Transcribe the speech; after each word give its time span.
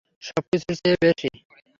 সবকিছুর 0.23 0.75
চেয়ে 0.79 0.97
বেশী! 1.03 1.29